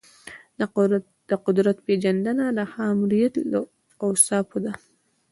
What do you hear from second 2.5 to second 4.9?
د ښه آمریت له اوصافو ده.